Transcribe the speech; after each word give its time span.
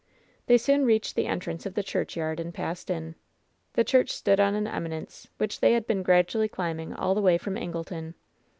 They 0.47 0.57
soon 0.57 0.83
reached 0.83 1.15
the 1.15 1.27
entrance 1.27 1.67
of 1.67 1.75
the 1.75 1.83
churchyard 1.83 2.39
and 2.39 2.51
passed 2.51 2.89
in. 2.89 3.13
The 3.73 3.83
church 3.83 4.09
stood 4.09 4.39
on 4.39 4.55
an 4.55 4.65
eminence, 4.65 5.27
which 5.37 5.59
they 5.59 5.73
had 5.73 5.85
been 5.85 6.01
gradually 6.01 6.47
climbing 6.47 6.91
all 6.95 7.13
the 7.13 7.21
way 7.21 7.37
from 7.37 7.53
Angleton. 7.55 8.15